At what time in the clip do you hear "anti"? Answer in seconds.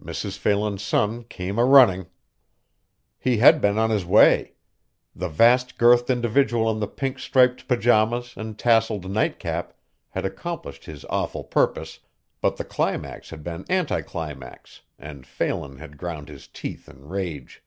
13.68-14.00